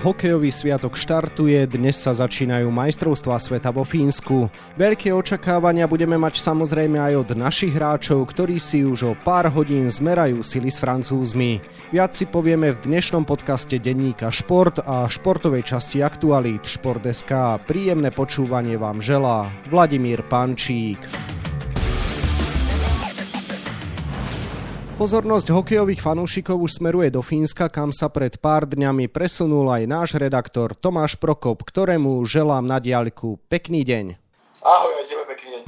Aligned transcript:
hokejový 0.00 0.48
sviatok 0.48 0.96
štartuje, 0.96 1.60
dnes 1.68 1.92
sa 1.92 2.16
začínajú 2.16 2.72
majstrovstvá 2.72 3.36
sveta 3.36 3.68
vo 3.68 3.84
Fínsku. 3.84 4.48
Veľké 4.80 5.12
očakávania 5.12 5.84
budeme 5.84 6.16
mať 6.16 6.40
samozrejme 6.40 6.96
aj 6.96 7.14
od 7.20 7.28
našich 7.36 7.76
hráčov, 7.76 8.24
ktorí 8.32 8.56
si 8.56 8.80
už 8.80 9.00
o 9.04 9.12
pár 9.12 9.52
hodín 9.52 9.92
zmerajú 9.92 10.40
sily 10.40 10.72
s 10.72 10.80
Francúzmi. 10.80 11.60
Viac 11.92 12.16
si 12.16 12.24
povieme 12.24 12.72
v 12.72 12.82
dnešnom 12.88 13.28
podcaste 13.28 13.76
denníka 13.76 14.32
Šport 14.32 14.80
a 14.80 15.04
športovej 15.04 15.68
časti 15.68 16.00
Aktualít 16.00 16.64
Šport.sk. 16.64 17.60
Príjemné 17.68 18.08
počúvanie 18.08 18.80
vám 18.80 19.04
želá 19.04 19.52
Vladimír 19.68 20.24
Pančík. 20.24 21.29
Pozornosť 25.00 25.56
hokejových 25.56 26.04
fanúšikov 26.04 26.60
už 26.60 26.76
smeruje 26.76 27.08
do 27.08 27.24
Fínska, 27.24 27.72
kam 27.72 27.88
sa 27.88 28.12
pred 28.12 28.36
pár 28.36 28.68
dňami 28.68 29.08
presunul 29.08 29.72
aj 29.72 29.88
náš 29.88 30.10
redaktor 30.20 30.76
Tomáš 30.76 31.16
Prokop, 31.16 31.64
ktorému 31.64 32.20
želám 32.28 32.68
na 32.68 32.76
diaľku 32.76 33.40
pekný 33.48 33.80
deň. 33.80 34.20
Ahoj, 34.60 35.00
tebe 35.08 35.24
pekný 35.24 35.56
deň. 35.56 35.62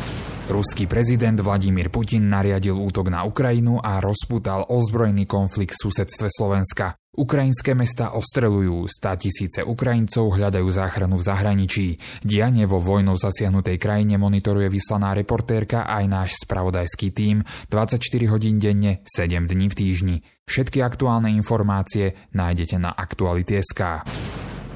Ruský 0.50 0.90
prezident 0.90 1.38
Vladimír 1.38 1.86
Putin 1.86 2.26
nariadil 2.26 2.74
útok 2.74 3.14
na 3.14 3.22
Ukrajinu 3.22 3.78
a 3.78 4.02
rozputal 4.02 4.66
ozbrojený 4.66 5.30
konflikt 5.30 5.78
v 5.78 5.86
susedstve 5.86 6.26
Slovenska. 6.26 6.98
Ukrajinské 7.12 7.78
mesta 7.78 8.16
ostrelujú, 8.16 8.88
stá 8.88 9.14
tisíce 9.14 9.62
Ukrajincov 9.62 10.32
hľadajú 10.32 10.64
záchranu 10.66 11.20
v 11.20 11.26
zahraničí. 11.28 11.86
Dianie 12.24 12.64
vo 12.64 12.80
vojnou 12.80 13.20
zasiahnutej 13.20 13.76
krajine 13.76 14.16
monitoruje 14.16 14.66
vyslaná 14.72 15.12
reportérka 15.14 15.84
aj 15.86 16.04
náš 16.08 16.30
spravodajský 16.42 17.12
tím 17.12 17.44
24 17.68 18.00
hodín 18.32 18.56
denne, 18.56 19.04
7 19.04 19.44
dní 19.44 19.68
v 19.68 19.76
týždni. 19.76 20.16
Všetky 20.48 20.80
aktuálne 20.80 21.30
informácie 21.36 22.16
nájdete 22.32 22.80
na 22.80 22.90
Aktuality.sk. 22.96 24.08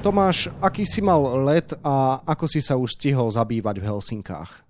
Tomáš, 0.05 0.53
aký 0.61 0.85
si 0.85 1.01
mal 1.01 1.25
let 1.41 1.73
a 1.81 2.21
ako 2.21 2.45
si 2.45 2.61
sa 2.61 2.77
už 2.77 2.95
stihol 2.95 3.33
zabývať 3.33 3.81
v 3.81 3.87
Helsinkách? 3.89 4.66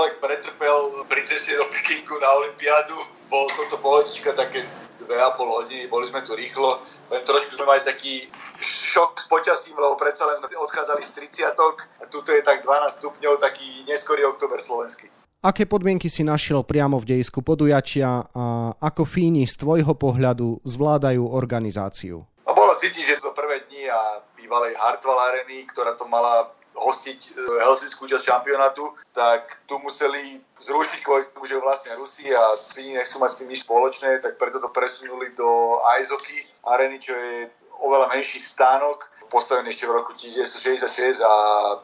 Človek 0.00 0.16
pretrpel 0.16 1.04
pri 1.12 1.28
ceste 1.28 1.52
do 1.60 1.68
Pekingu 1.68 2.16
na 2.24 2.32
Olympiádu, 2.40 2.96
bol 3.28 3.44
toto 3.52 3.76
pohodička 3.84 4.32
také 4.32 4.64
2,5 4.96 5.12
hodiny, 5.36 5.92
boli 5.92 6.08
sme 6.08 6.24
tu 6.24 6.32
rýchlo, 6.32 6.80
len 7.12 7.20
trošku 7.20 7.52
sme 7.52 7.68
mali 7.68 7.84
taký 7.84 8.24
šok 8.64 9.20
s 9.20 9.28
počasím, 9.28 9.76
lebo 9.76 10.00
predsa 10.00 10.24
len 10.24 10.40
odchádzali 10.40 11.04
z 11.04 11.12
30 11.44 11.52
a 12.00 12.04
tuto 12.08 12.32
je 12.32 12.40
tak 12.40 12.64
12 12.64 12.96
stupňov, 12.96 13.44
taký 13.44 13.84
neskorý 13.84 14.24
oktober 14.24 14.56
slovenský. 14.64 15.12
Aké 15.44 15.68
podmienky 15.68 16.08
si 16.08 16.24
našiel 16.24 16.64
priamo 16.64 16.96
v 16.96 17.20
dejsku 17.20 17.44
podujatia 17.44 18.24
a 18.24 18.72
ako 18.80 19.04
Fíni 19.04 19.44
z 19.44 19.60
tvojho 19.60 20.00
pohľadu 20.00 20.64
zvládajú 20.64 21.28
organizáciu? 21.28 22.24
No 22.48 22.56
bolo 22.56 22.72
cítiť, 22.80 23.04
že 23.04 23.20
to 23.20 23.36
prvé 23.36 23.68
dni 23.68 23.84
a 23.92 24.24
bývalej 24.32 24.72
Hartwall 24.80 25.20
Areny, 25.28 25.68
ktorá 25.68 25.92
to 25.92 26.08
mala 26.08 26.56
hostiť 26.74 27.20
e, 27.20 27.30
Helsinskú 27.66 28.06
časť 28.06 28.30
šampionátu, 28.30 28.94
tak 29.12 29.62
tu 29.66 29.78
museli 29.82 30.40
zrušiť 30.60 31.00
kvôli 31.02 31.24
tomu, 31.32 31.46
že 31.46 31.58
vlastne 31.58 31.96
Rusi 31.98 32.28
a 32.30 32.42
Fíni 32.72 32.96
nechcú 32.96 33.20
mať 33.20 33.30
s 33.30 33.38
tým 33.38 33.48
nič 33.48 33.60
spoločné, 33.66 34.10
tak 34.22 34.38
preto 34.38 34.60
to 34.62 34.68
presunuli 34.70 35.32
do 35.34 35.80
Aizoky 35.96 36.46
areny, 36.64 36.98
čo 37.00 37.14
je 37.16 37.50
oveľa 37.80 38.12
menší 38.12 38.38
stánok, 38.38 39.08
postavený 39.30 39.70
ešte 39.70 39.86
v 39.86 39.96
roku 39.96 40.12
1966 40.12 41.22
a 41.22 41.34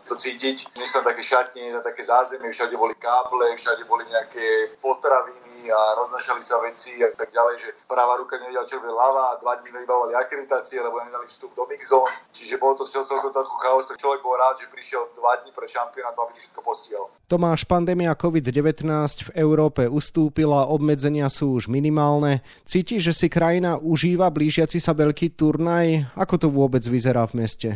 to 0.04 0.18
cítiť. 0.18 0.76
Nie 0.76 0.86
sú 0.86 1.00
také 1.00 1.22
šatne, 1.22 1.78
také 1.80 2.02
zázemie, 2.02 2.50
všade 2.50 2.74
boli 2.74 2.94
káble, 2.98 3.54
všade 3.54 3.86
boli 3.86 4.02
nejaké 4.10 4.76
potraviny, 4.82 5.46
a 5.70 5.98
roznašali 5.98 6.42
sa 6.42 6.58
veci 6.62 6.94
a 7.02 7.10
tak 7.14 7.30
ďalej, 7.34 7.54
že 7.58 7.68
pravá 7.90 8.18
ruka 8.18 8.38
nevedela, 8.38 8.66
čo 8.66 8.78
bude 8.78 8.94
ľava 8.94 9.34
a 9.34 9.38
dva 9.42 9.58
dní 9.58 9.74
vybavovali 9.74 10.14
akreditácie, 10.14 10.78
lebo 10.82 11.02
nedali 11.02 11.26
vstup 11.26 11.50
do 11.58 11.66
mixzone, 11.66 12.10
čiže 12.30 12.60
bolo 12.60 12.82
to 12.82 12.84
celkom 12.86 13.32
takú 13.34 13.54
chaos, 13.58 13.86
tak 13.88 13.98
človek 13.98 14.22
bol 14.22 14.38
rád, 14.38 14.62
že 14.62 14.70
prišiel 14.70 15.02
dva 15.18 15.42
dní 15.42 15.50
pre 15.50 15.66
šampionát, 15.66 16.14
aby 16.14 16.38
všetko 16.38 16.60
postihol. 16.62 17.10
Tomáš, 17.26 17.66
pandémia 17.66 18.14
COVID-19 18.14 18.86
v 18.86 19.30
Európe 19.34 19.90
ustúpila, 19.90 20.70
obmedzenia 20.70 21.26
sú 21.26 21.58
už 21.58 21.66
minimálne. 21.66 22.46
Cíti, 22.62 23.02
že 23.02 23.10
si 23.10 23.26
krajina 23.26 23.78
užíva 23.82 24.30
blížiaci 24.30 24.78
sa 24.78 24.94
veľký 24.94 25.34
turnaj? 25.34 25.85
Ako 26.16 26.34
to 26.40 26.48
vôbec 26.48 26.82
vyzerá 26.86 27.22
v 27.28 27.44
meste? 27.44 27.70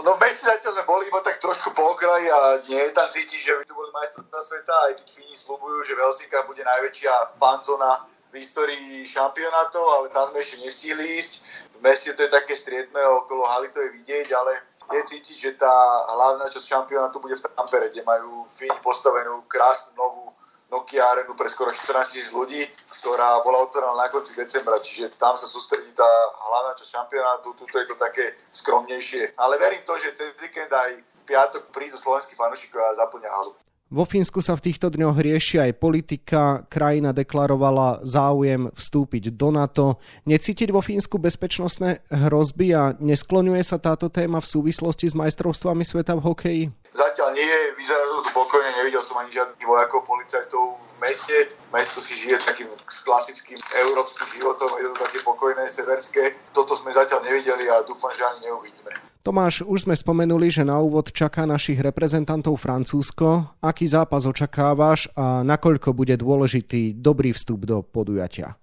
No 0.00 0.16
v 0.16 0.22
meste 0.22 0.48
zatiaľ 0.48 0.72
sme 0.80 0.84
boli 0.88 1.04
iba 1.10 1.20
tak 1.20 1.42
trošku 1.42 1.74
po 1.76 1.92
okraji 1.92 2.26
a 2.30 2.40
nie 2.70 2.80
je 2.80 2.92
tam 2.94 3.08
cítiť, 3.10 3.40
že 3.40 3.52
by 3.58 3.62
tu 3.66 3.74
boli 3.74 3.90
majstrovstvá 3.92 4.40
sveta, 4.40 4.74
aj 4.88 4.92
keď 5.02 5.06
Fíni 5.10 5.36
slúbujú, 5.36 5.78
že 5.84 5.98
v 5.98 6.02
bude 6.46 6.62
najväčšia 6.64 7.36
fanzona 7.36 8.06
v 8.30 8.38
histórii 8.38 9.02
šampionátov, 9.02 9.82
ale 9.82 10.06
tam 10.08 10.30
sme 10.30 10.38
ešte 10.38 10.62
nestihli 10.62 11.04
ísť. 11.18 11.42
V 11.74 11.78
meste 11.82 12.14
to 12.14 12.22
je 12.24 12.30
také 12.30 12.54
striedme, 12.54 13.02
okolo 13.26 13.42
haly 13.44 13.68
to 13.74 13.82
je 13.82 13.90
vidieť, 14.00 14.28
ale 14.32 14.52
je 14.94 15.02
cítiť, 15.06 15.36
že 15.36 15.50
tá 15.58 15.74
hlavná 16.14 16.46
časť 16.46 16.66
šampionátu 16.66 17.18
bude 17.18 17.34
v 17.34 17.42
Tampere, 17.42 17.90
kde 17.90 18.06
majú 18.06 18.46
Fíni 18.54 18.78
postavenú 18.80 19.42
krásnu 19.50 19.92
novú 19.98 20.30
Nokia 20.70 21.02
Arenu 21.02 21.34
pre 21.34 21.50
skoro 21.50 21.74
14 21.74 22.14
tisíc 22.14 22.30
ľudí, 22.30 22.62
ktorá 22.94 23.42
bola 23.42 23.66
otvorená 23.66 23.90
na 23.98 24.06
konci 24.06 24.38
decembra, 24.38 24.78
čiže 24.78 25.18
tam 25.18 25.34
sa 25.34 25.50
sústredí 25.50 25.90
tá 25.98 26.06
hlavná 26.46 26.78
časť 26.78 26.90
šampionátu, 26.94 27.58
tuto 27.58 27.74
je 27.74 27.86
to 27.90 27.98
také 27.98 28.38
skromnejšie. 28.54 29.34
Ale 29.34 29.58
verím 29.58 29.82
to, 29.82 29.98
že 29.98 30.14
cez 30.14 30.30
víkend 30.38 30.70
aj 30.70 30.94
v 30.94 31.22
piatok 31.26 31.74
prídu 31.74 31.98
slovenskí 31.98 32.38
fanúšikovia 32.38 32.86
a 32.86 32.98
zaplňa 33.02 33.30
halu. 33.34 33.52
Vo 33.90 34.06
Fínsku 34.06 34.38
sa 34.38 34.54
v 34.54 34.70
týchto 34.70 34.86
dňoch 34.86 35.18
rieši 35.18 35.66
aj 35.66 35.82
politika. 35.82 36.62
Krajina 36.70 37.10
deklarovala 37.10 38.06
záujem 38.06 38.70
vstúpiť 38.70 39.34
do 39.34 39.50
NATO. 39.50 39.98
Necítiť 40.30 40.70
vo 40.70 40.78
Fínsku 40.78 41.18
bezpečnostné 41.18 42.06
hrozby 42.06 42.70
a 42.70 42.94
neskloňuje 43.02 43.58
sa 43.66 43.82
táto 43.82 44.06
téma 44.06 44.38
v 44.38 44.46
súvislosti 44.46 45.10
s 45.10 45.18
majstrovstvami 45.18 45.82
sveta 45.82 46.14
v 46.14 46.22
hokeji? 46.22 46.64
Zatiaľ 46.90 47.38
nie, 47.38 47.54
vyzerá 47.78 48.02
to 48.02 48.34
pokojne, 48.34 48.66
nevidel 48.82 48.98
som 48.98 49.22
ani 49.22 49.30
žiadnych 49.30 49.62
vojakov, 49.62 50.02
policajtov 50.02 50.74
v 50.74 50.94
meste. 50.98 51.36
Mesto 51.70 52.02
si 52.02 52.18
žije 52.18 52.42
takým 52.42 52.66
klasickým 53.06 53.58
európskym 53.86 54.26
životom, 54.26 54.66
je 54.74 54.90
to 54.90 54.96
také 54.98 55.18
pokojné, 55.22 55.70
severské. 55.70 56.34
Toto 56.50 56.74
sme 56.74 56.90
zatiaľ 56.90 57.22
nevideli 57.30 57.70
a 57.70 57.86
dúfam, 57.86 58.10
že 58.10 58.26
ani 58.26 58.50
neuvidíme. 58.50 58.90
Tomáš, 59.20 59.62
už 59.62 59.84
sme 59.84 59.94
spomenuli, 59.94 60.48
že 60.48 60.64
na 60.64 60.80
úvod 60.80 61.12
čaká 61.12 61.44
našich 61.44 61.78
reprezentantov 61.78 62.56
Francúzsko. 62.56 63.54
Aký 63.60 63.84
zápas 63.84 64.24
očakávaš 64.24 65.12
a 65.12 65.44
nakoľko 65.44 65.92
bude 65.92 66.16
dôležitý 66.16 66.96
dobrý 66.96 67.36
vstup 67.36 67.68
do 67.68 67.84
podujatia? 67.84 68.56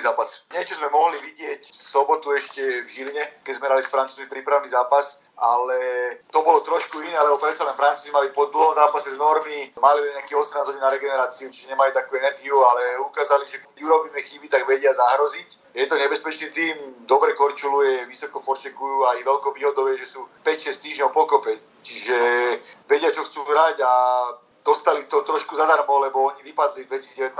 Bojovný 0.00 0.16
zápas. 0.16 0.48
Niečo 0.56 0.80
sme 0.80 0.88
mohli 0.88 1.20
vidieť 1.20 1.60
v 1.60 1.76
sobotu 1.76 2.32
ešte 2.32 2.64
v 2.64 2.88
Žiline, 2.88 3.44
keď 3.44 3.52
sme 3.52 3.68
hrali 3.68 3.84
s 3.84 3.92
Francúzmi 3.92 4.32
prípravný 4.32 4.72
zápas, 4.72 5.20
ale 5.36 5.76
to 6.32 6.40
bolo 6.40 6.64
trošku 6.64 7.04
iné, 7.04 7.20
lebo 7.20 7.36
predsa 7.36 7.68
len 7.68 7.76
Francúzi 7.76 8.08
mali 8.08 8.32
po 8.32 8.48
dlhom 8.48 8.72
zápase 8.72 9.12
z 9.12 9.20
normy, 9.20 9.68
mali 9.76 10.00
nejaký 10.16 10.32
18 10.32 10.72
hodín 10.72 10.80
na 10.80 10.88
regeneráciu, 10.88 11.52
čiže 11.52 11.68
nemajú 11.68 11.92
takú 11.92 12.16
energiu, 12.16 12.56
ale 12.64 12.96
ukázali, 13.04 13.44
že 13.44 13.60
keď 13.60 13.76
urobíme 13.84 14.20
chyby, 14.24 14.48
tak 14.48 14.64
vedia 14.64 14.88
zahroziť 14.96 15.60
je 15.70 15.86
to 15.86 15.94
nebezpečný 15.94 16.50
tým, 16.50 16.74
dobre 17.06 17.30
korčuluje, 17.36 18.08
vysoko 18.10 18.42
forčekujú 18.42 19.06
a 19.06 19.14
aj 19.14 19.22
veľkou 19.22 19.52
výhodou 19.54 19.86
je, 19.94 20.02
že 20.02 20.18
sú 20.18 20.26
5-6 20.42 20.82
týždňov 20.82 21.14
pokope. 21.14 21.62
Čiže 21.86 22.16
vedia, 22.90 23.14
čo 23.14 23.22
chcú 23.22 23.46
hrať 23.46 23.78
a 23.78 23.92
dostali 24.66 25.06
to 25.06 25.22
trošku 25.22 25.54
zadarmo, 25.54 26.02
lebo 26.02 26.26
oni 26.26 26.42
vypadli 26.42 26.90
v 26.90 26.90
2019 26.90 27.38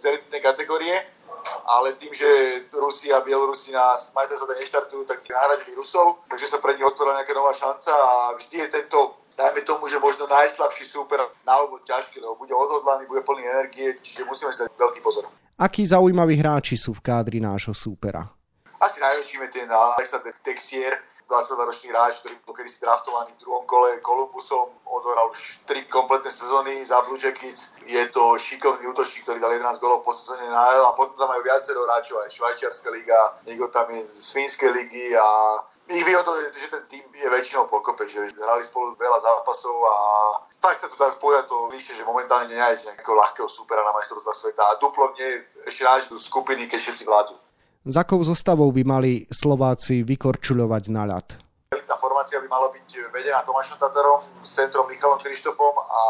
z 0.00 0.02
elitnej 0.08 0.40
kategórie, 0.40 0.96
ale 1.70 1.94
tým, 1.94 2.10
že 2.10 2.26
Rusi 2.74 3.14
a 3.14 3.22
Bielorusi 3.22 3.70
na 3.70 3.94
majstrovstvá 3.94 4.58
neštartujú, 4.58 5.06
tak 5.06 5.22
nahradili 5.30 5.78
Rusov, 5.78 6.26
takže 6.26 6.50
sa 6.50 6.58
pre 6.58 6.74
nich 6.74 6.82
otvorila 6.82 7.22
nejaká 7.22 7.34
nová 7.34 7.54
šanca 7.54 7.94
a 7.94 8.34
vždy 8.34 8.66
je 8.66 8.68
tento 8.74 9.20
dajme 9.40 9.60
tomu, 9.64 9.88
že 9.88 9.96
možno 9.96 10.28
najslabší 10.28 10.84
súper 10.84 11.16
na 11.48 11.54
úvod 11.64 11.80
ťažký, 11.88 12.20
lebo 12.20 12.36
bude 12.36 12.52
odhodlaný, 12.52 13.08
bude 13.08 13.24
plný 13.24 13.48
energie, 13.48 13.96
čiže 14.04 14.28
musíme 14.28 14.52
si 14.52 14.68
dať 14.68 14.76
veľký 14.76 15.00
pozor. 15.00 15.24
Akí 15.56 15.84
zaujímaví 15.84 16.36
hráči 16.36 16.76
sú 16.76 16.92
v 16.92 17.00
kádri 17.00 17.40
nášho 17.40 17.72
súpera? 17.72 18.28
Asi 18.80 19.00
najväčším 19.00 19.44
je 19.44 19.50
ten 19.60 19.68
Alexander 19.68 20.32
Texier, 20.40 20.96
22-ročný 21.30 21.94
hráč, 21.94 22.18
ktorý 22.20 22.34
bol 22.42 22.58
kedysi 22.58 22.82
draftovaný 22.82 23.30
v 23.38 23.42
druhom 23.46 23.62
kole 23.70 24.02
Columbusom, 24.02 24.74
odohral 24.82 25.30
už 25.30 25.62
3 25.70 25.86
kompletné 25.86 26.26
sezóny 26.26 26.82
za 26.82 26.98
Blue 27.06 27.14
Jackets. 27.14 27.70
Je 27.86 28.02
to 28.10 28.34
šikovný 28.34 28.90
útočník, 28.90 29.22
ktorý 29.22 29.38
dal 29.38 29.54
11 29.54 29.78
golov 29.78 30.02
po 30.02 30.10
sezóne 30.10 30.50
na 30.50 30.74
L 30.74 30.90
a 30.90 30.98
potom 30.98 31.14
tam 31.14 31.30
majú 31.30 31.46
viacero 31.46 31.86
hráčov, 31.86 32.26
aj 32.26 32.34
Švajčiarska 32.34 32.90
liga, 32.90 33.38
niekto 33.46 33.70
tam 33.70 33.86
je 33.94 34.02
z 34.10 34.26
Fínskej 34.34 34.74
ligy 34.74 35.14
a 35.14 35.26
ich 35.90 36.06
výhodou 36.06 36.38
je, 36.38 36.54
že 36.54 36.70
ten 36.70 36.84
tým 36.86 37.02
je 37.10 37.28
väčšinou 37.30 37.66
pokope, 37.66 38.06
že 38.06 38.22
hrali 38.22 38.62
spolu 38.62 38.94
veľa 38.94 39.18
zápasov 39.18 39.74
a 39.74 39.94
tak 40.62 40.78
sa 40.78 40.86
tu 40.86 40.94
dá 40.94 41.10
spojať 41.10 41.50
to 41.50 41.66
vyššie, 41.74 41.98
že 41.98 42.06
momentálne 42.06 42.46
nenájdete 42.46 42.94
nejakého 42.94 43.18
ľahkého 43.18 43.48
supera 43.50 43.82
na 43.82 43.90
majstrovstvá 43.98 44.30
sveta 44.30 44.62
a 44.70 44.78
duplo 44.78 45.10
nie 45.18 45.26
je 45.26 45.36
ešte 45.66 45.82
nájsť 45.82 46.14
skupiny, 46.14 46.70
keď 46.70 46.78
všetci 46.78 47.04
vládu. 47.10 47.34
Za 47.80 48.04
akou 48.04 48.20
zostavou 48.20 48.68
by 48.76 48.84
mali 48.84 49.24
Slováci 49.32 50.04
vykorčuľovať 50.04 50.84
na 50.92 51.08
ľad? 51.08 51.26
Tá 51.72 51.96
formácia 51.96 52.36
by 52.36 52.44
mala 52.44 52.68
byť 52.68 53.08
vedená 53.08 53.40
Tomášom 53.40 53.80
Tatarom 53.80 54.20
centrom 54.44 54.84
Michalom 54.84 55.16
Krištofom 55.16 55.80
a 55.80 56.00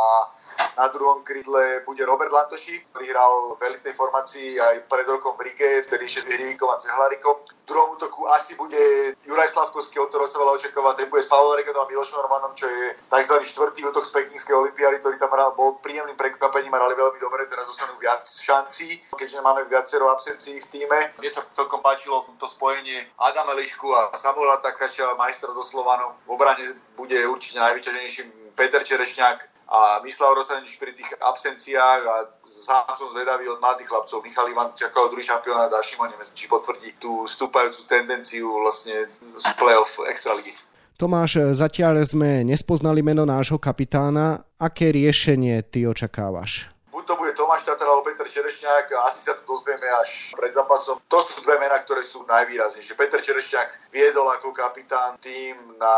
Na 0.76 0.88
druhom 0.88 1.20
krídle 1.22 1.84
bude 1.84 2.00
Robert 2.04 2.32
Lantoši, 2.32 2.80
ktorý 2.92 3.06
hral 3.12 3.56
v 3.58 3.60
elitnej 3.68 3.94
formácii 3.94 4.56
aj 4.56 4.88
pred 4.88 5.06
rokom 5.08 5.36
v 5.36 5.52
Rige, 5.52 5.84
vtedy 5.84 6.08
ešte 6.08 6.20
s 6.24 6.30
Hrivíkom 6.32 6.70
a 6.72 6.80
Cehlarikom. 6.80 7.36
V 7.44 7.68
druhom 7.68 7.94
útoku 7.94 8.26
asi 8.32 8.56
bude 8.56 9.12
Juraj 9.28 9.52
Slavkovský, 9.52 10.00
od 10.00 10.08
ktorého 10.08 10.26
sa 10.26 10.40
veľa 10.40 10.56
očakávať, 10.56 10.94
ten 11.04 11.08
bude 11.12 11.22
s 11.22 11.30
Pavlom 11.30 11.54
Reganom 11.54 11.84
a 11.84 11.90
Milošom 11.90 12.24
Romanom, 12.24 12.52
čo 12.56 12.66
je 12.66 12.96
tzv. 12.96 13.36
štvrtý 13.44 13.80
útok 13.86 14.08
z 14.08 14.12
Pekingskej 14.16 14.56
olimpiády, 14.56 14.98
ktorý 14.98 15.16
tam 15.20 15.30
hral, 15.30 15.54
bol 15.54 15.78
príjemným 15.84 16.18
prekvapením 16.18 16.74
a 16.74 16.78
hrali 16.82 16.96
veľmi 16.98 17.18
dobre, 17.22 17.46
teraz 17.46 17.68
dostanú 17.68 17.94
viac 18.02 18.26
šancí, 18.26 19.04
keďže 19.14 19.44
máme 19.44 19.68
viacero 19.70 20.10
absencií 20.10 20.58
v 20.64 20.70
týme. 20.72 20.98
Mne 21.20 21.30
sa 21.30 21.46
celkom 21.54 21.78
páčilo 21.84 22.26
to 22.40 22.48
spojenie 22.48 23.06
Adam 23.20 23.52
Elišku 23.54 23.86
a 23.92 24.10
Samuela 24.18 24.58
Takača, 24.58 25.14
majster 25.14 25.52
zo 25.52 25.62
Slovanom. 25.62 26.16
V 26.26 26.34
obrane 26.34 26.64
bude 26.96 27.16
určite 27.28 27.62
najvyťaženejším 27.62 28.56
Peter 28.58 28.82
Čerešňák, 28.82 29.59
a 29.70 30.02
Mislav 30.02 30.34
Rosanič 30.34 30.74
pri 30.82 30.90
tých 30.90 31.06
absenciách 31.22 32.02
a 32.02 32.14
sám 32.42 32.90
som 32.98 33.06
zvedavý 33.14 33.46
od 33.46 33.62
mladých 33.62 33.86
chlapcov. 33.86 34.18
Michal 34.26 34.50
Ivan 34.50 34.74
čakal 34.74 35.06
druhý 35.06 35.22
šampionát 35.22 35.70
a 35.70 35.78
Šimon 35.78 36.10
Nemec, 36.10 36.30
či 36.34 36.50
potvrdí 36.50 36.98
tú 36.98 37.22
stúpajúcu 37.26 37.86
tendenciu 37.86 38.50
vlastne 38.50 39.06
z 39.38 39.44
play-off 39.54 40.02
Extraligy. 40.10 40.50
Tomáš, 40.98 41.56
zatiaľ 41.56 42.04
sme 42.04 42.44
nespoznali 42.44 43.00
meno 43.00 43.24
nášho 43.24 43.56
kapitána. 43.56 44.44
Aké 44.60 44.92
riešenie 44.92 45.64
ty 45.64 45.88
očakávaš? 45.88 46.69
Buď 47.00 47.08
to 47.08 47.16
bude 47.16 47.32
Tomáš 47.32 47.64
Tatar 47.64 47.88
alebo 47.88 48.04
Peter 48.04 48.28
Čerešňák, 48.28 48.92
asi 49.08 49.24
sa 49.24 49.32
to 49.32 49.48
dozvieme 49.48 49.88
až 50.04 50.36
pred 50.36 50.52
zápasom. 50.52 51.00
To 51.08 51.16
sú 51.24 51.40
dve 51.40 51.56
mená, 51.56 51.80
ktoré 51.80 52.04
sú 52.04 52.28
najvýraznejšie. 52.28 52.92
Peter 52.92 53.16
Čerešňák 53.24 53.88
viedol 53.88 54.28
ako 54.28 54.52
kapitán 54.52 55.16
tým 55.24 55.56
na 55.80 55.96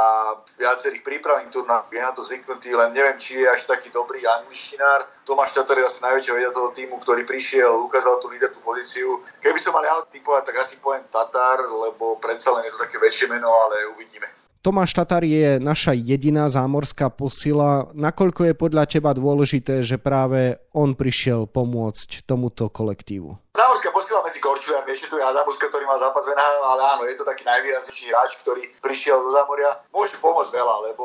viacerých 0.63 1.03
prípravných 1.03 1.51
turnách, 1.51 1.91
je 1.91 1.99
na 1.99 2.15
to 2.15 2.23
zvyknutý, 2.23 2.79
len 2.79 2.95
neviem, 2.95 3.19
či 3.19 3.43
je 3.43 3.51
až 3.51 3.67
taký 3.67 3.91
dobrý 3.91 4.23
angličtinár. 4.23 5.11
Tomáš 5.27 5.59
Tatar 5.59 5.83
je 5.83 5.91
asi 5.91 6.07
najväčšia 6.07 6.39
vedia 6.39 6.55
toho 6.55 6.71
týmu, 6.71 7.03
ktorý 7.03 7.27
prišiel, 7.27 7.83
ukázal 7.83 8.23
tú 8.23 8.31
líderskú 8.31 8.63
pozíciu. 8.63 9.27
Keby 9.43 9.59
som 9.59 9.75
mal 9.75 9.83
ja 9.83 10.07
typovať, 10.07 10.55
tak 10.55 10.63
asi 10.63 10.79
poviem 10.79 11.03
Tatar, 11.11 11.67
lebo 11.67 12.15
predsa 12.23 12.55
len 12.55 12.63
je 12.63 12.71
to 12.71 12.79
také 12.79 13.03
väčšie 13.03 13.27
meno, 13.27 13.51
ale 13.51 13.91
uvidíme. 13.99 14.31
Tomáš 14.63 14.95
Tatar 14.95 15.27
je 15.27 15.59
naša 15.59 15.91
jediná 15.91 16.47
zámorská 16.47 17.11
posila. 17.11 17.91
Nakoľko 17.99 18.47
je 18.47 18.55
podľa 18.55 18.87
teba 18.87 19.11
dôležité, 19.11 19.83
že 19.83 19.99
práve 19.99 20.55
on 20.71 20.95
prišiel 20.95 21.51
pomôcť 21.51 22.23
tomuto 22.23 22.71
kolektívu? 22.71 23.35
Zámorská 23.59 23.91
posila 23.91 24.23
medzi 24.23 24.39
Korčuliami, 24.39 24.87
ešte 24.95 25.11
tu 25.11 25.19
je 25.19 25.25
Adamuska, 25.27 25.67
ktorý 25.67 25.83
má 25.83 25.99
zápas 25.99 26.23
v 26.23 26.39
NHL, 26.39 26.63
ale 26.63 26.83
áno, 26.95 27.03
je 27.11 27.19
to 27.19 27.27
taký 27.27 27.43
najvýraznejší 27.43 28.15
hráč, 28.15 28.39
ktorý 28.39 28.63
prišiel 28.79 29.19
do 29.19 29.35
Zámoria. 29.35 29.83
Môže 29.91 30.15
pomôcť 30.23 30.55
veľa, 30.55 30.95
lebo 30.95 31.05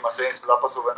má 0.00 0.08
700 0.08 0.48
zápasov 0.48 0.88
v 0.88 0.96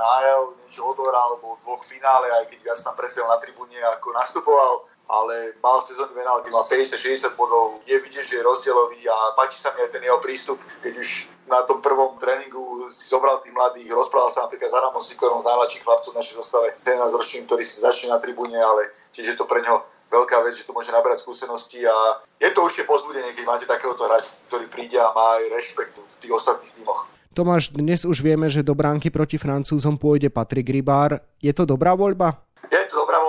niečo 0.63 0.87
odohral, 0.87 1.35
alebo 1.35 1.59
dvoch 1.67 1.83
finále, 1.83 2.31
aj 2.39 2.55
keď 2.55 2.71
viac 2.71 2.79
tam 2.87 2.95
presiel 2.95 3.27
na 3.27 3.35
tribúne, 3.43 3.83
ako 3.99 4.15
nastupoval 4.15 4.87
ale 5.07 5.55
mal 5.63 5.79
sezónny 5.79 6.19
venál, 6.19 6.43
keď 6.43 6.51
mal 6.51 6.67
50-60 6.67 7.39
bodov, 7.39 7.79
je 7.87 7.95
vidieť, 7.95 8.25
že 8.27 8.37
je 8.39 8.47
rozdielový 8.47 9.01
a 9.07 9.17
páči 9.39 9.63
sa 9.63 9.71
mi 9.75 9.87
aj 9.87 9.95
ten 9.95 10.03
jeho 10.03 10.19
prístup, 10.19 10.59
keď 10.83 10.99
už 10.99 11.31
na 11.47 11.63
tom 11.63 11.79
prvom 11.79 12.19
tréningu 12.19 12.91
si 12.91 13.07
zobral 13.07 13.39
tých 13.39 13.55
mladých, 13.55 13.95
rozprával 13.95 14.35
sa 14.35 14.51
napríklad 14.51 14.67
s 14.71 14.75
Aramom 14.75 15.03
Sikorom, 15.03 15.43
z 15.43 15.47
najmladších 15.47 15.83
chlapcov 15.87 16.11
v 16.11 16.19
našej 16.19 16.37
zostave, 16.43 16.67
ten 16.83 16.99
nás 16.99 17.15
ročný, 17.15 17.47
ktorý 17.47 17.63
si 17.63 17.79
začne 17.79 18.11
na 18.11 18.19
tribúne, 18.19 18.59
ale 18.59 18.91
čiže 19.15 19.39
to 19.39 19.47
pre 19.47 19.63
neho 19.63 19.87
veľká 20.11 20.43
vec, 20.43 20.55
že 20.55 20.67
to 20.67 20.75
môže 20.75 20.91
nabrať 20.91 21.23
skúsenosti 21.23 21.83
a 21.87 22.23
je 22.43 22.51
to 22.51 22.63
určite 22.67 22.91
pozbudenie, 22.91 23.31
keď 23.35 23.45
máte 23.47 23.67
takéhoto 23.67 24.07
hráča, 24.07 24.35
ktorý 24.51 24.67
príde 24.71 24.99
a 24.99 25.11
má 25.15 25.39
aj 25.39 25.55
rešpekt 25.55 26.03
v 26.03 26.15
tých 26.19 26.33
ostatných 26.35 26.75
tímoch. 26.75 27.07
Tomáš, 27.37 27.69
dnes 27.69 28.09
už 28.09 28.25
vieme, 28.25 28.49
že 28.49 28.65
do 28.65 28.73
bránky 28.73 29.13
proti 29.13 29.37
Francúzom 29.37 30.01
pôjde 30.01 30.33
Patrik 30.33 30.73
Rybár. 30.73 31.21
Je 31.37 31.53
to 31.53 31.69
dobrá 31.69 31.93
voľba? 31.93 32.46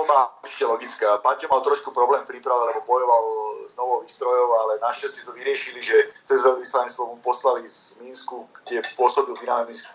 Voľba, 0.07 0.39
ešte 0.39 0.63
logická. 0.63 1.19
Paťo 1.19 1.51
mal 1.51 1.59
trošku 1.59 1.91
problém 1.91 2.23
v 2.23 2.31
príprave, 2.31 2.71
lebo 2.71 2.79
bojoval 2.87 3.23
s 3.67 3.75
novou 3.75 3.99
výstrojou, 3.99 4.55
ale 4.55 4.79
našťastie 4.79 5.27
to 5.27 5.35
vyriešili, 5.35 5.83
že 5.83 6.15
cez 6.23 6.47
veľvyslanectvo 6.47 7.11
mu 7.11 7.19
poslali 7.19 7.67
z 7.67 7.99
Minsku, 7.99 8.47
kde 8.63 8.87
pôsobil 8.95 9.35
v 9.35 9.43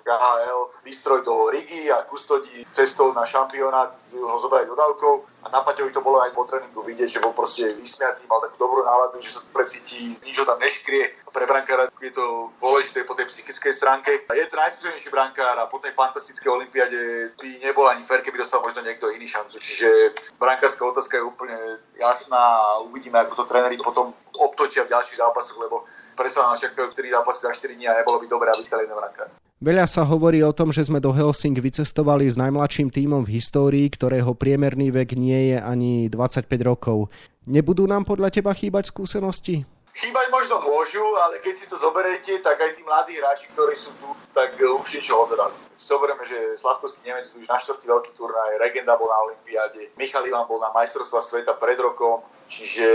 KHL, 0.04 0.60
výstroj 0.84 1.24
do 1.24 1.48
Rigi 1.48 1.88
a 1.88 2.04
kustodí 2.04 2.60
cestou 2.76 3.16
na 3.16 3.24
šampionát 3.24 3.96
ho 4.12 4.36
zobrať 4.36 4.68
dodávkou 4.68 5.31
a 5.42 5.46
na 5.50 5.60
Paťovi 5.66 5.90
to 5.90 6.00
bolo 6.00 6.22
aj 6.22 6.30
po 6.30 6.46
tréningu 6.46 6.86
vidieť, 6.86 7.18
že 7.18 7.22
bol 7.22 7.34
proste 7.34 7.74
vysmiatý, 7.74 8.30
mal 8.30 8.38
takú 8.38 8.62
dobrú 8.62 8.86
náladu, 8.86 9.18
že 9.18 9.34
sa 9.34 9.40
precíti, 9.50 10.14
nič 10.22 10.38
ho 10.38 10.46
tam 10.46 10.62
neškrie. 10.62 11.26
Pre 11.26 11.46
brankára 11.50 11.90
je 11.98 12.14
to 12.14 12.54
dôležité 12.62 13.02
po 13.02 13.18
tej 13.18 13.26
psychickej 13.26 13.74
stránke. 13.74 14.10
Je 14.30 14.46
to 14.46 14.54
najskúsenejší 14.54 15.10
brankár 15.10 15.58
a 15.58 15.66
po 15.66 15.82
tej 15.82 15.90
fantastickej 15.98 16.46
olimpiade 16.46 17.34
by 17.34 17.48
nebol 17.58 17.90
ani 17.90 18.06
fér, 18.06 18.22
keby 18.22 18.38
dostal 18.38 18.62
možno 18.62 18.86
niekto 18.86 19.10
iný 19.10 19.26
šancu. 19.26 19.58
Čiže 19.58 20.14
brankárska 20.38 20.86
otázka 20.86 21.18
je 21.18 21.26
úplne 21.26 21.58
jasná 21.98 22.38
a 22.38 22.78
uvidíme, 22.86 23.18
ako 23.18 23.42
to 23.42 23.50
tréneri 23.50 23.74
potom 23.82 24.14
obtočia 24.38 24.86
v 24.86 24.94
ďalších 24.94 25.18
zápasoch, 25.18 25.58
lebo 25.58 25.82
predsa 26.14 26.46
nás 26.46 26.62
čakajú 26.62 26.94
3 26.94 27.18
zápasy 27.18 27.40
za 27.42 27.52
4 27.66 27.74
dní 27.74 27.90
a 27.90 27.98
nebolo 27.98 28.22
by 28.22 28.26
dobré, 28.30 28.48
aby 28.54 28.62
chceli 28.62 28.86
jeden 28.86 28.94
brankár. 28.94 29.26
Veľa 29.62 29.86
sa 29.86 30.02
hovorí 30.02 30.42
o 30.42 30.50
tom, 30.50 30.74
že 30.74 30.82
sme 30.82 30.98
do 30.98 31.14
Helsing 31.14 31.54
vycestovali 31.54 32.26
s 32.26 32.34
najmladším 32.34 32.90
tímom 32.90 33.22
v 33.22 33.38
histórii, 33.38 33.86
ktorého 33.86 34.34
priemerný 34.34 34.90
vek 34.90 35.14
nie 35.14 35.54
je 35.54 35.58
ani 35.62 36.10
25 36.10 36.50
rokov. 36.66 37.14
Nebudú 37.46 37.86
nám 37.86 38.02
podľa 38.02 38.34
teba 38.34 38.50
chýbať 38.58 38.90
skúsenosti? 38.90 39.62
Chýbať 39.94 40.26
možno 40.34 40.58
môžu, 40.66 41.06
ale 41.22 41.38
keď 41.46 41.54
si 41.54 41.70
to 41.70 41.78
zoberiete, 41.78 42.42
tak 42.42 42.58
aj 42.58 42.74
tí 42.74 42.82
mladí 42.82 43.14
hráči, 43.14 43.54
ktorí 43.54 43.78
sú 43.78 43.94
tu, 44.02 44.10
tak 44.34 44.58
už 44.58 44.98
niečo 44.98 45.14
odhrali. 45.14 45.54
Si 45.82 45.90
zoberieme, 45.90 46.22
že 46.22 46.54
Slavkovský 46.54 47.02
Nemec 47.02 47.26
už 47.34 47.50
na 47.50 47.58
štvrtý 47.58 47.90
veľký 47.90 48.14
turnaj, 48.14 48.54
Regenda 48.62 48.94
bol 48.94 49.10
na 49.10 49.18
Olympiáde, 49.26 49.90
Michal 49.98 50.22
Ivan 50.30 50.46
bol 50.46 50.62
na 50.62 50.70
majstrovstva 50.70 51.18
sveta 51.18 51.58
pred 51.58 51.74
rokom, 51.82 52.22
čiže 52.46 52.86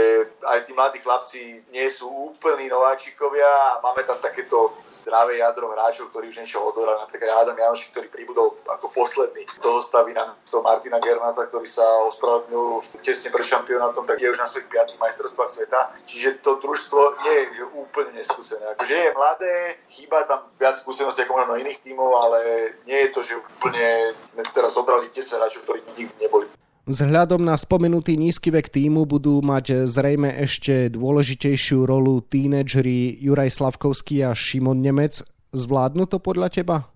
aj 0.47 0.63
tí 0.63 0.71
mladí 0.71 1.03
chlapci 1.03 1.67
nie 1.75 1.83
sú 1.91 2.07
úplní 2.07 2.71
nováčikovia 2.71 3.43
a 3.43 3.83
máme 3.83 4.07
tam 4.07 4.15
takéto 4.23 4.71
zdravé 4.87 5.43
jadro 5.43 5.67
hráčov, 5.67 6.15
ktorí 6.15 6.31
už 6.31 6.39
niečo 6.39 6.63
odhrali. 6.63 6.95
Napríklad 7.03 7.43
Adam 7.43 7.59
Janošik, 7.59 7.91
ktorý 7.91 8.07
pribudol 8.07 8.55
ako 8.71 8.87
posledný 8.95 9.43
do 9.59 9.75
zostavy 9.75 10.15
na 10.15 10.37
to 10.47 10.63
Martina 10.63 11.03
Gernata, 11.03 11.43
ktorý 11.43 11.67
sa 11.67 11.83
ospravedlnil 12.07 12.85
tesne 13.03 13.35
pred 13.35 13.43
šampionátom, 13.43 14.07
tak 14.07 14.21
je 14.23 14.31
už 14.31 14.39
na 14.39 14.47
svojich 14.47 14.71
piatých 14.71 15.01
majstrovstvách 15.01 15.51
sveta. 15.51 15.91
Čiže 16.07 16.39
to 16.39 16.55
družstvo 16.63 17.19
nie 17.27 17.35
je 17.51 17.65
úplne 17.75 18.15
neskúsené. 18.15 18.63
Akože 18.79 18.95
je 18.95 19.17
mladé, 19.17 19.75
chýba 19.91 20.23
tam 20.29 20.47
viac 20.55 20.79
skúseností 20.79 21.25
ako 21.25 21.33
možno 21.43 21.59
iných 21.59 21.81
tímov, 21.81 22.13
ale 22.13 22.39
nie 22.85 22.99
je 23.07 23.09
to, 23.15 23.19
že 23.25 23.33
úplne 23.39 24.13
sme 24.21 24.43
teraz 24.53 24.77
zobrali 24.77 25.09
10 25.09 25.17
hráčov, 25.39 25.63
ktorí 25.65 25.79
nikdy 25.97 26.15
neboli. 26.21 26.45
Vzhľadom 26.87 27.43
na 27.43 27.59
spomenutý 27.59 28.15
nízky 28.15 28.47
vek 28.47 28.71
týmu 28.71 29.03
budú 29.03 29.43
mať 29.43 29.83
zrejme 29.91 30.39
ešte 30.39 30.87
dôležitejšiu 30.95 31.83
rolu 31.83 32.23
tínedžeri 32.23 33.19
Juraj 33.19 33.59
Slavkovský 33.59 34.23
a 34.23 34.31
Šimon 34.31 34.79
Nemec. 34.79 35.19
Zvládnu 35.51 36.07
to 36.07 36.23
podľa 36.23 36.47
teba? 36.47 36.87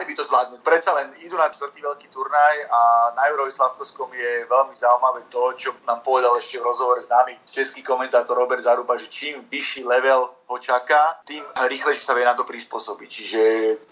Mali 0.00 0.16
by 0.16 0.16
to 0.16 0.24
zvládnuť. 0.24 0.64
Predsa 0.64 0.96
len 0.96 1.12
idú 1.20 1.36
na 1.36 1.52
čtvrtý 1.52 1.84
veľký 1.84 2.08
turnaj 2.08 2.56
a 2.72 3.12
na 3.12 3.28
Jurovi 3.28 3.52
je 4.16 4.32
veľmi 4.48 4.72
zaujímavé 4.72 5.28
to, 5.28 5.52
čo 5.60 5.76
nám 5.84 6.00
povedal 6.00 6.32
ešte 6.40 6.56
v 6.56 6.64
rozhovore 6.72 7.04
s 7.04 7.12
nami 7.12 7.36
český 7.44 7.84
komentátor 7.84 8.32
Robert 8.32 8.64
Zaruba, 8.64 8.96
že 8.96 9.12
čím 9.12 9.44
vyšší 9.52 9.84
level 9.84 10.24
ho 10.24 10.56
čaká, 10.56 11.20
tým 11.28 11.44
rýchlejšie 11.52 12.00
sa 12.00 12.16
vie 12.16 12.24
na 12.24 12.32
to 12.32 12.48
prispôsobiť. 12.48 13.08
Čiže 13.12 13.40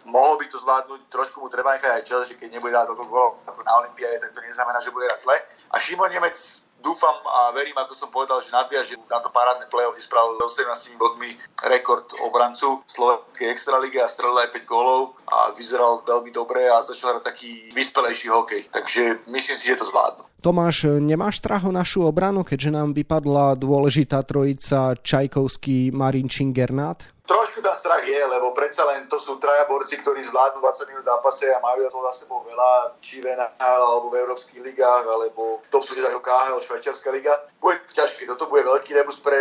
mohol 0.09 0.41
by 0.41 0.49
to 0.49 0.57
zvládnuť, 0.57 1.13
trošku 1.13 1.45
mu 1.45 1.53
treba 1.53 1.77
nechať 1.77 2.01
aj 2.01 2.05
čas, 2.09 2.33
že 2.33 2.41
keď 2.41 2.57
nebude 2.57 2.73
dať 2.73 2.89
toľko 2.89 3.05
gólov 3.05 3.45
ako 3.45 3.61
na 3.69 3.77
Olympiade, 3.85 4.17
tak 4.17 4.33
to 4.33 4.41
neznamená, 4.41 4.81
že 4.81 4.89
bude 4.89 5.13
raz 5.13 5.21
zle. 5.29 5.37
A 5.69 5.77
Šimon 5.77 6.09
Nemec 6.09 6.41
dúfam 6.83 7.17
a 7.27 7.53
verím, 7.55 7.77
ako 7.77 7.95
som 7.95 8.09
povedal, 8.11 8.39
že 8.43 8.55
nadviaže 8.55 8.95
na 9.11 9.19
to 9.21 9.29
parádne 9.31 9.67
play-off, 9.71 9.99
spravil 9.99 10.39
18 10.41 10.99
bodmi 10.99 11.35
rekord 11.67 12.07
obrancu 12.25 12.83
Slovenskej 12.87 13.51
extraligy 13.51 13.99
a 14.01 14.11
strelil 14.11 14.39
aj 14.39 14.55
5 14.55 14.65
gólov 14.65 15.19
a 15.29 15.53
vyzeral 15.55 16.03
veľmi 16.07 16.31
dobre 16.31 16.67
a 16.67 16.83
začal 16.83 17.19
hrať 17.19 17.25
taký 17.25 17.51
vyspelejší 17.75 18.29
hokej. 18.31 18.71
Takže 18.71 19.27
myslím 19.27 19.57
si, 19.57 19.65
že 19.69 19.81
to 19.81 19.87
zvládnu. 19.87 20.25
Tomáš, 20.39 20.87
nemáš 21.03 21.43
strach 21.43 21.67
o 21.67 21.75
našu 21.75 22.07
obranu, 22.07 22.47
keďže 22.47 22.71
nám 22.71 22.95
vypadla 22.95 23.59
dôležitá 23.59 24.23
trojica 24.23 24.95
Čajkovský, 24.95 25.91
Marinčin, 25.91 26.55
Gernát? 26.55 27.18
Trošku 27.29 27.61
tam 27.61 27.77
strach 27.77 28.09
je, 28.09 28.17
lebo 28.25 28.57
predsa 28.57 28.89
len 28.89 29.05
to 29.05 29.21
sú 29.21 29.37
traja 29.37 29.69
borci, 29.69 30.01
ktorí 30.01 30.25
zvládnu 30.25 30.65
20 30.65 30.89
minút 30.89 31.05
zápase 31.05 31.45
a 31.53 31.61
majú 31.61 31.85
to 31.93 32.01
za 32.09 32.25
sebou 32.25 32.41
veľa, 32.49 32.97
či 33.05 33.21
v 33.21 33.29
NHL, 33.37 33.83
alebo 33.85 34.09
v 34.09 34.25
európskych 34.25 34.65
ligách, 34.65 35.05
alebo 35.05 35.61
v 35.61 35.69
top 35.69 35.85
súdež 35.85 36.09
ako 36.09 36.25
KHL, 36.25 36.65
Švajčiarská 36.65 37.13
liga. 37.13 37.37
Bude 37.61 37.77
ťažké, 37.93 38.25
toto 38.25 38.49
bude 38.49 38.65
veľký 38.65 38.97
rebus 38.97 39.21
pre 39.21 39.37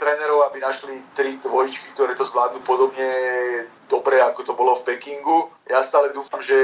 trénerov, 0.00 0.48
aby 0.48 0.64
našli 0.64 0.96
tri 1.12 1.36
dvojičky, 1.36 1.92
ktoré 1.92 2.16
to 2.16 2.24
zvládnu 2.24 2.64
podobne 2.64 3.12
dobre, 3.90 4.16
ako 4.24 4.40
to 4.40 4.52
bolo 4.56 4.80
v 4.80 4.88
Pekingu. 4.88 5.52
Ja 5.68 5.84
stále 5.84 6.16
dúfam, 6.16 6.40
že 6.40 6.56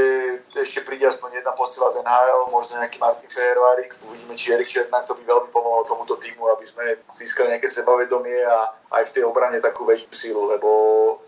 ešte 0.55 0.87
príde 0.87 1.09
aspoň 1.09 1.43
jedna 1.43 1.53
posila 1.57 1.91
z 1.91 2.05
NHL, 2.05 2.53
možno 2.55 2.79
nejaký 2.79 3.03
Martin 3.03 3.31
Fehervárik. 3.31 3.97
Uvidíme, 4.07 4.39
či 4.39 4.55
Erik 4.55 4.71
Černák 4.71 5.09
to 5.09 5.19
by 5.19 5.25
veľmi 5.27 5.51
pomohol 5.51 5.83
tomuto 5.89 6.15
týmu, 6.21 6.47
aby 6.55 6.67
sme 6.69 6.85
získali 7.11 7.51
nejaké 7.51 7.67
sebavedomie 7.67 8.39
a 8.47 8.77
aj 9.01 9.11
v 9.11 9.15
tej 9.19 9.25
obrane 9.27 9.59
takú 9.59 9.83
väčšiu 9.83 10.13
silu, 10.15 10.43
lebo 10.47 10.69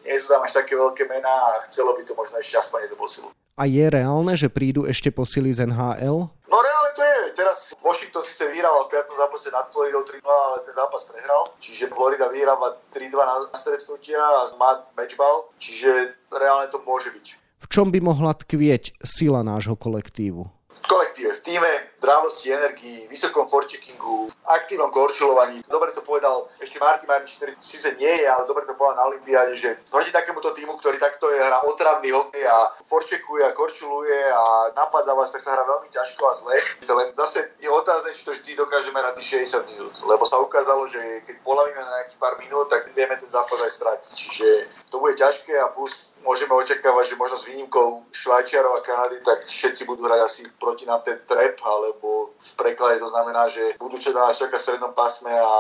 nie 0.06 0.14
sú 0.20 0.30
tam 0.30 0.46
až 0.46 0.54
také 0.54 0.78
veľké 0.78 1.10
mená 1.10 1.30
a 1.30 1.64
chcelo 1.66 1.98
by 1.98 2.02
to 2.06 2.14
možno 2.14 2.38
ešte 2.38 2.60
aspoň 2.60 2.86
jednu 2.86 2.98
posilu. 3.00 3.28
A 3.58 3.66
je 3.66 3.82
reálne, 3.90 4.38
že 4.38 4.46
prídu 4.46 4.86
ešte 4.86 5.10
posily 5.10 5.50
z 5.50 5.66
NHL? 5.66 6.30
No 6.30 6.56
reálne 6.62 6.92
to 6.94 7.02
je. 7.02 7.18
Teraz 7.34 7.74
Washington 7.82 8.22
síce 8.22 8.46
vyhrával 8.46 8.86
v 8.86 9.02
5. 9.02 9.18
zápase 9.18 9.50
nad 9.50 9.66
Floridou 9.66 10.06
3 10.06 10.22
ale 10.22 10.62
ten 10.62 10.74
zápas 10.78 11.02
prehral. 11.02 11.50
Čiže 11.58 11.90
Florida 11.90 12.30
vyhráva 12.30 12.78
3-2 12.94 13.18
na 13.18 13.34
stretnutia 13.58 14.22
a 14.22 14.46
má 14.54 14.86
matchball. 14.94 15.50
Čiže 15.58 16.14
reálne 16.30 16.70
to 16.70 16.78
môže 16.86 17.10
byť. 17.10 17.47
V 17.58 17.66
čom 17.66 17.90
by 17.90 17.98
mohla 17.98 18.38
tkvieť 18.38 19.02
sila 19.02 19.42
nášho 19.42 19.74
kolektívu? 19.74 20.46
V 20.68 20.80
kolektíve, 20.86 21.32
v 21.32 21.40
týme, 21.42 21.72
drávosti, 21.98 22.52
energii, 22.52 23.08
vysokom 23.10 23.48
forcheckingu, 23.48 24.30
aktívnom 24.46 24.92
korčulovaní. 24.92 25.64
Dobre 25.66 25.90
to 25.90 26.04
povedal 26.04 26.46
ešte 26.60 26.78
Martin 26.78 27.08
Marnič, 27.08 27.40
ktorý 27.40 27.52
síce 27.58 27.96
nie 27.98 28.08
je, 28.22 28.26
ale 28.28 28.46
dobre 28.46 28.68
to 28.68 28.76
povedal 28.78 29.00
na 29.00 29.08
Olympiáde, 29.10 29.56
že 29.56 29.80
proti 29.90 30.12
takémuto 30.14 30.54
týmu, 30.54 30.78
ktorý 30.78 31.00
takto 31.00 31.32
je, 31.32 31.40
hrá 31.40 31.64
otravný 31.66 32.12
hokej 32.12 32.44
a 32.46 32.72
forčekuje 32.86 33.42
a 33.48 33.56
korčuluje 33.56 34.20
a 34.28 34.76
napadá 34.76 35.16
vás, 35.16 35.32
tak 35.32 35.42
sa 35.42 35.56
hrá 35.56 35.64
veľmi 35.64 35.88
ťažko 35.88 36.22
a 36.28 36.32
zle. 36.36 36.54
Len 36.84 37.08
zase 37.16 37.48
je 37.58 37.68
otázne, 37.72 38.12
či 38.14 38.22
to 38.24 38.32
vždy 38.36 38.52
dokážeme 38.54 39.00
na 39.00 39.16
tých 39.16 39.42
60 39.48 39.70
minút, 39.72 39.94
lebo 40.04 40.22
sa 40.28 40.38
ukázalo, 40.38 40.84
že 40.84 41.00
keď 41.26 41.42
polavíme 41.42 41.80
na 41.80 41.92
nejakých 42.04 42.20
pár 42.20 42.36
minút, 42.38 42.70
tak 42.70 42.92
vieme 42.92 43.16
ten 43.16 43.30
zápas 43.32 43.58
aj 43.64 43.72
stratiť. 43.72 44.10
Čiže 44.14 44.48
to 44.92 45.00
bude 45.02 45.16
ťažké 45.16 45.56
a 45.58 45.72
plus 45.72 46.12
môžeme 46.22 46.54
očakávať, 46.54 47.14
že 47.14 47.20
možno 47.20 47.36
s 47.38 47.48
výnimkou 47.48 48.06
Švajčiarov 48.10 48.78
a 48.78 48.84
Kanady, 48.84 49.18
tak 49.22 49.46
všetci 49.46 49.86
budú 49.86 50.06
hrať 50.06 50.20
asi 50.24 50.42
proti 50.58 50.84
nám 50.86 51.02
ten 51.02 51.18
trap, 51.26 51.58
alebo 51.64 52.32
v 52.36 52.52
preklade 52.58 53.02
to 53.02 53.08
znamená, 53.08 53.50
že 53.50 53.74
budú 53.78 53.98
čo 53.98 54.14
nás 54.14 54.38
čaká 54.38 54.56
v 54.56 54.64
strednom 54.64 54.92
pásme 54.94 55.30
a 55.30 55.52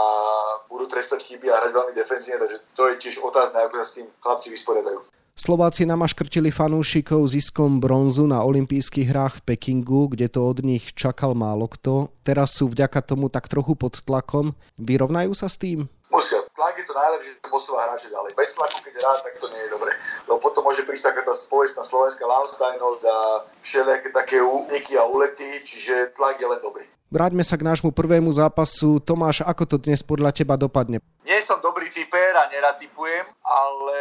budú 0.70 0.86
trestať 0.90 1.24
chyby 1.24 1.48
a 1.50 1.60
hrať 1.62 1.72
veľmi 1.74 1.92
defenzívne, 1.94 2.38
takže 2.42 2.58
to 2.74 2.82
je 2.88 2.94
tiež 3.00 3.14
otázne, 3.22 3.58
ako 3.62 3.74
sa 3.80 3.86
s 3.86 3.94
tým 4.00 4.06
chlapci 4.22 4.48
vysporiadajú. 4.54 5.00
Slováci 5.38 5.86
namaškrtili 5.86 6.50
fanúšikov 6.50 7.30
ziskom 7.30 7.78
bronzu 7.78 8.26
na 8.26 8.42
olympijských 8.42 9.06
hrách 9.06 9.34
v 9.38 9.54
Pekingu, 9.54 10.10
kde 10.10 10.26
to 10.26 10.42
od 10.42 10.66
nich 10.66 10.90
čakal 10.98 11.38
málo 11.38 11.70
kto. 11.70 12.10
Teraz 12.26 12.58
sú 12.58 12.66
vďaka 12.74 12.98
tomu 13.06 13.30
tak 13.30 13.46
trochu 13.46 13.78
pod 13.78 14.02
tlakom. 14.02 14.58
Vyrovnajú 14.82 15.38
sa 15.38 15.46
s 15.46 15.54
tým? 15.62 15.86
Musia. 16.08 16.40
Tlak 16.56 16.80
je 16.80 16.86
to 16.88 16.96
najlepšie, 16.96 17.36
že 17.36 17.52
posúva 17.52 17.84
hráče 17.84 18.08
ďalej. 18.08 18.32
Bez 18.32 18.56
tlaku, 18.56 18.80
keď 18.80 18.94
rád, 19.04 19.20
tak 19.20 19.36
to 19.36 19.46
nie 19.52 19.60
je 19.68 19.70
dobre. 19.72 19.92
Lebo 20.24 20.40
potom 20.40 20.64
môže 20.64 20.80
prísť 20.88 21.12
taká 21.12 21.22
tá 21.28 21.36
povestná 21.52 21.84
slovenská 21.84 22.24
Laustajnosť 22.24 23.02
a 23.04 23.16
všelijaké 23.60 24.08
také 24.10 24.40
úniky 24.40 24.96
a 24.96 25.04
ulety, 25.04 25.60
čiže 25.60 26.16
tlak 26.16 26.40
je 26.40 26.48
len 26.48 26.60
dobrý. 26.64 26.88
Vráťme 27.08 27.40
sa 27.40 27.56
k 27.56 27.64
nášmu 27.64 27.88
prvému 27.88 28.28
zápasu. 28.28 29.00
Tomáš, 29.00 29.40
ako 29.40 29.64
to 29.64 29.76
dnes 29.80 30.04
podľa 30.04 30.28
teba 30.28 30.60
dopadne? 30.60 31.00
Nie 31.24 31.40
som 31.40 31.56
dobrý 31.64 31.88
typer 31.88 32.36
a 32.36 32.52
nerad 32.52 32.76
typujem, 32.76 33.24
ale 33.40 33.96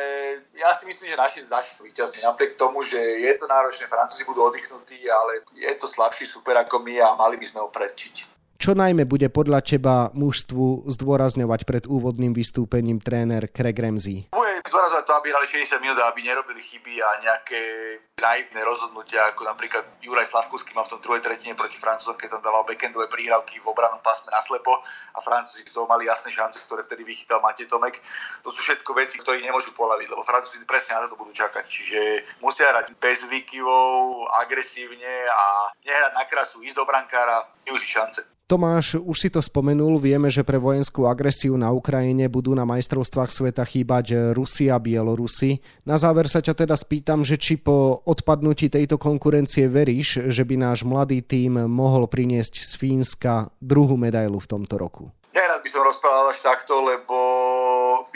ja 0.59 0.75
si 0.75 0.83
myslím, 0.87 1.15
že 1.15 1.19
naši 1.19 1.39
začnú 1.47 1.87
víťazne. 1.87 2.27
Napriek 2.27 2.59
tomu, 2.59 2.83
že 2.83 2.99
je 2.99 3.31
to 3.39 3.47
náročné, 3.47 3.87
Francúzi 3.87 4.27
budú 4.27 4.51
oddychnutí, 4.51 5.07
ale 5.07 5.39
je 5.55 5.71
to 5.79 5.87
slabší 5.87 6.27
super 6.27 6.59
ako 6.59 6.83
my 6.83 6.99
a 6.99 7.15
mali 7.15 7.39
by 7.39 7.47
sme 7.47 7.63
ho 7.63 7.71
predčiť. 7.71 8.36
Čo 8.57 8.73
najmä 8.73 9.05
bude 9.05 9.29
podľa 9.29 9.61
teba 9.61 10.09
mužstvu 10.17 10.89
zdôrazňovať 10.89 11.61
pred 11.69 11.83
úvodným 11.85 12.33
vystúpením 12.33 12.97
tréner 12.97 13.45
Craig 13.53 13.77
Ramsey? 13.77 14.33
Bude 14.33 14.65
zdôrazňovať 14.65 15.05
to, 15.05 15.13
aby 15.13 15.27
hrali 15.29 15.47
60 15.47 15.77
minút, 15.77 16.01
aby 16.01 16.25
nerobili 16.25 16.65
chyby 16.65 16.97
a 16.97 17.09
nejaké 17.21 17.61
naivné 18.17 18.65
rozhodnutia, 18.65 19.29
ako 19.29 19.45
napríklad 19.45 19.85
Juraj 20.01 20.25
Slavkovský 20.33 20.73
mal 20.73 20.89
v 20.89 20.97
tom 20.97 21.01
druhej 21.05 21.21
tretine 21.21 21.53
proti 21.53 21.77
Francúzom, 21.77 22.17
keď 22.17 22.37
tam 22.37 22.49
dával 22.49 22.65
backendové 22.65 23.05
príhrávky 23.05 23.61
v 23.61 23.69
obranom 23.69 24.01
pásme 24.01 24.33
na 24.33 24.41
slepo 24.41 24.73
a 25.13 25.21
Francúzi 25.21 25.61
z 25.61 25.77
mali 25.85 26.09
jasné 26.09 26.33
šance, 26.33 26.65
ktoré 26.65 26.81
vtedy 26.81 27.05
vychytal 27.05 27.45
Matej 27.45 27.69
Tomek. 27.69 28.01
To 28.41 28.49
sú 28.49 28.65
všetko 28.65 28.89
veci, 28.97 29.21
ktoré 29.21 29.37
nemôžu 29.37 29.77
polaviť, 29.77 30.09
lebo 30.09 30.25
Francúzi 30.25 30.65
presne 30.65 30.97
na 30.97 31.05
to 31.05 31.13
budú 31.13 31.29
čakať. 31.29 31.69
Čiže 31.69 31.99
musia 32.41 32.73
hrať 32.73 32.97
bez 32.97 33.21
výkyvov, 33.29 34.25
agresívne 34.41 35.29
a 35.29 35.69
nehrať 35.85 36.11
na 36.17 36.25
krasu, 36.25 36.65
ísť 36.65 36.73
do 36.73 36.89
brankára, 36.89 37.45
využiť 37.69 37.89
šance. 37.93 38.21
Tomáš, 38.47 38.95
už 38.95 39.17
si 39.19 39.27
to 39.27 39.43
spomenul, 39.43 39.99
vieme, 39.99 40.31
že 40.31 40.39
pre 40.39 40.55
vojenskú 40.55 41.03
agresiu 41.03 41.59
na 41.59 41.67
Ukrajine 41.75 42.31
budú 42.31 42.55
na 42.55 42.63
majstrovstvách 42.63 43.27
sveta 43.27 43.67
chýbať 43.67 44.31
Rusi 44.31 44.71
a 44.71 44.79
Bielorusi. 44.79 45.59
Na 45.83 45.99
záver 45.99 46.31
sa 46.31 46.39
ťa 46.39 46.63
teda 46.63 46.79
spýtam, 46.79 47.27
že 47.27 47.35
či 47.35 47.59
po 47.59 47.99
odpadnutí 48.07 48.71
tejto 48.71 48.95
konkurencie 48.95 49.67
veríš, 49.67 50.31
že 50.31 50.47
by 50.47 50.63
náš 50.63 50.87
mladý 50.87 51.27
tím 51.27 51.59
mohol 51.67 52.07
priniesť 52.07 52.63
z 52.63 52.71
Fínska 52.79 53.51
druhú 53.59 53.99
medailu 53.99 54.39
v 54.39 54.47
tomto 54.47 54.79
roku? 54.79 55.11
Nerad 55.35 55.59
by 55.59 55.67
som 55.67 55.83
rozprával 55.83 56.31
až 56.31 56.39
takto, 56.39 56.87
lebo 56.87 57.19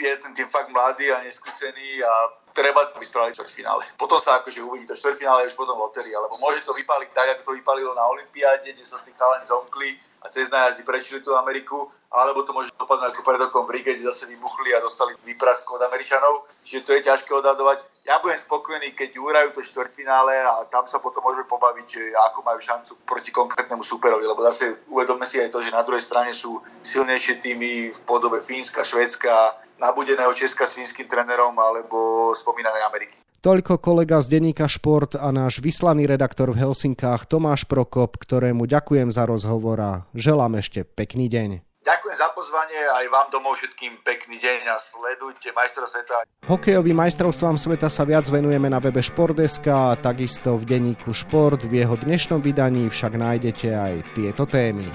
je 0.00 0.16
ten 0.16 0.32
tým 0.32 0.48
fakt 0.48 0.72
mladý 0.72 1.12
a 1.12 1.20
neskúsený 1.28 2.00
a 2.08 2.12
treba 2.52 2.88
by 2.94 3.04
spravili 3.04 3.34
finále. 3.48 3.84
Potom 3.96 4.20
sa 4.20 4.40
akože 4.40 4.62
uvidí 4.62 4.86
to 4.86 4.96
štvrťfinále 4.96 5.48
už 5.48 5.56
potom 5.56 5.76
lotéria, 5.76 6.20
lebo 6.20 6.36
môže 6.38 6.64
to 6.64 6.72
vypaliť 6.72 7.10
tak, 7.12 7.28
ako 7.36 7.52
to 7.52 7.52
vypalilo 7.58 7.92
na 7.96 8.04
Olympiáde, 8.08 8.72
kde 8.72 8.84
sa 8.84 9.00
tí 9.04 9.12
chalani 9.16 9.44
zomkli 9.48 9.96
a 10.22 10.30
cez 10.30 10.46
nájazdy 10.48 10.86
prečili 10.86 11.18
tú 11.20 11.34
Ameriku, 11.34 11.90
alebo 12.12 12.46
to 12.46 12.54
môže 12.54 12.70
dopadnúť 12.78 13.10
ako 13.10 13.22
pred 13.26 13.40
rokom 13.42 13.66
v 13.66 13.80
Ríge, 13.80 13.98
kde 13.98 14.06
zase 14.06 14.30
vybuchli 14.30 14.70
a 14.76 14.84
dostali 14.84 15.18
výprasku 15.26 15.74
od 15.74 15.82
Američanov. 15.90 16.46
Čiže 16.62 16.84
to 16.86 16.90
je 16.94 17.00
ťažké 17.10 17.30
odhadovať. 17.34 17.82
Ja 18.02 18.18
budem 18.18 18.34
spokojný, 18.34 18.98
keď 18.98 19.14
uhrajú 19.14 19.54
to 19.54 19.62
štvrtfinále 19.62 20.34
a 20.42 20.66
tam 20.74 20.90
sa 20.90 20.98
potom 20.98 21.22
môžeme 21.22 21.46
pobaviť, 21.46 21.86
že 21.86 22.02
ako 22.30 22.42
majú 22.42 22.58
šancu 22.58 22.98
proti 23.06 23.30
konkrétnemu 23.30 23.86
superovi, 23.86 24.26
lebo 24.26 24.42
zase 24.42 24.74
uvedomme 24.90 25.22
si 25.22 25.38
aj 25.38 25.54
to, 25.54 25.62
že 25.62 25.70
na 25.70 25.86
druhej 25.86 26.02
strane 26.02 26.34
sú 26.34 26.58
silnejšie 26.82 27.38
týmy 27.38 27.94
v 27.94 28.00
podobe 28.02 28.42
Fínska, 28.42 28.82
Švedska, 28.82 29.54
nabudeného 29.78 30.34
Česka 30.34 30.66
s 30.66 30.74
fínskym 30.74 31.06
trénerom 31.06 31.54
alebo 31.54 32.30
spomínanej 32.34 32.82
Ameriky. 32.90 33.14
Toľko 33.38 33.78
kolega 33.78 34.18
z 34.18 34.34
denníka 34.34 34.66
Šport 34.66 35.14
a 35.14 35.30
náš 35.30 35.62
vyslaný 35.62 36.10
redaktor 36.10 36.50
v 36.50 36.58
Helsinkách 36.58 37.30
Tomáš 37.30 37.70
Prokop, 37.70 38.18
ktorému 38.18 38.66
ďakujem 38.66 39.14
za 39.14 39.30
rozhovor 39.30 39.78
a 39.78 39.92
želám 40.14 40.58
ešte 40.58 40.82
pekný 40.82 41.30
deň. 41.30 41.71
Ďakujem 41.82 42.14
za 42.14 42.30
pozvanie 42.30 42.78
aj 42.78 43.10
vám 43.10 43.26
domov 43.34 43.58
všetkým 43.58 44.06
pekný 44.06 44.38
deň 44.38 44.70
a 44.70 44.78
sledujte 44.78 45.50
majstra 45.50 45.82
sveta. 45.82 46.22
Hokejovým 46.46 46.94
majstrovstvám 46.94 47.58
sveta 47.58 47.90
sa 47.90 48.06
viac 48.06 48.22
venujeme 48.30 48.70
na 48.70 48.78
webe 48.78 49.02
Športdeska 49.02 49.98
takisto 49.98 50.54
v 50.54 50.78
denníku 50.78 51.10
Šport. 51.10 51.66
V 51.66 51.82
jeho 51.82 51.98
dnešnom 51.98 52.38
vydaní 52.38 52.86
však 52.86 53.18
nájdete 53.18 53.68
aj 53.74 53.94
tieto 54.14 54.46
témy. 54.46 54.86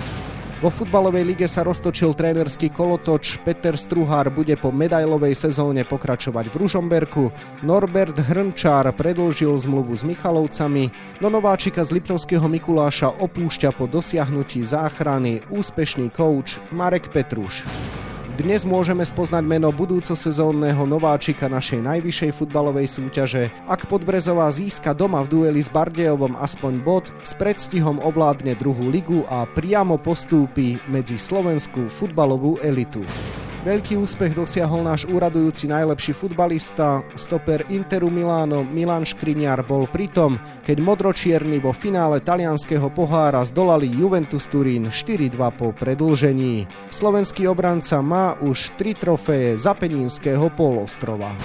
Vo 0.57 0.73
futbalovej 0.73 1.21
lige 1.21 1.45
sa 1.45 1.61
roztočil 1.61 2.17
trénerský 2.17 2.73
kolotoč. 2.73 3.37
Peter 3.45 3.77
Struhár 3.77 4.33
bude 4.33 4.57
po 4.57 4.73
medailovej 4.73 5.37
sezóne 5.37 5.85
pokračovať 5.85 6.49
v 6.49 6.55
Ružomberku. 6.65 7.29
Norbert 7.61 8.17
Hrnčár 8.17 8.89
predlžil 8.97 9.53
zmluvu 9.53 9.93
s 9.93 10.01
Michalovcami. 10.01 10.89
No 11.21 11.29
nováčika 11.29 11.85
z 11.85 12.01
Liptovského 12.01 12.49
Mikuláša 12.49 13.21
opúšťa 13.21 13.69
po 13.77 13.85
dosiahnutí 13.85 14.65
záchrany 14.65 15.45
úspešný 15.53 16.09
kouč 16.09 16.57
Marek 16.73 17.13
Petruš. 17.13 17.61
Dnes 18.38 18.70
môžeme 18.70 19.01
spoznať 19.01 19.41
meno 19.50 19.74
budúcosezónneho 19.74 20.86
nováčika 20.86 21.50
našej 21.50 21.82
najvyššej 21.82 22.32
futbalovej 22.38 22.86
súťaže. 22.86 23.50
Ak 23.65 23.89
Podbrezová 23.89 24.46
získa 24.53 24.94
doma 24.94 25.25
v 25.25 25.34
dueli 25.34 25.58
s 25.58 25.74
Bardejovom 25.74 26.38
aspoň 26.38 26.74
bod, 26.86 27.10
s 27.25 27.34
predstihom 27.34 27.98
ovládne 27.98 28.53
druhú 28.53 28.94
ligu 28.94 29.25
a 29.25 29.50
priamo 29.50 29.98
postúpi 29.98 30.77
medzi 30.86 31.17
slovenskú 31.17 31.89
futbalovú 31.89 32.62
elitu. 32.62 33.01
Veľký 33.67 34.00
úspech 34.00 34.31
dosiahol 34.31 34.79
náš 34.79 35.03
úradujúci 35.12 35.67
najlepší 35.67 36.15
futbalista, 36.15 37.03
stoper 37.19 37.67
Interu 37.67 38.07
Miláno 38.07 38.63
Milan 38.63 39.03
Škriňar 39.03 39.59
bol 39.67 39.91
pritom, 39.91 40.39
keď 40.63 40.79
modročierni 40.79 41.59
vo 41.59 41.75
finále 41.75 42.24
talianského 42.24 42.88
pohára 42.88 43.43
zdolali 43.43 43.91
Juventus 43.91 44.47
Turín 44.47 44.88
4-2 44.88 45.36
po 45.59 45.75
predlžení. 45.75 46.63
Slovenský 46.88 47.51
obranca 47.51 48.00
má 48.00 48.39
už 48.39 48.71
3 48.79 49.03
trofeje 49.03 49.59
Zapeninského 49.59 50.47
polostrova. 50.55 51.36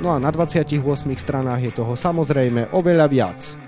No 0.00 0.16
a 0.16 0.16
na 0.16 0.32
28 0.32 0.72
stranách 1.20 1.68
je 1.68 1.72
toho 1.76 1.92
samozrejme 1.92 2.72
oveľa 2.72 3.06
viac. 3.12 3.67